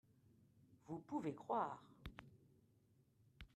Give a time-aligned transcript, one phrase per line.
[0.87, 1.83] vous pouvez croire.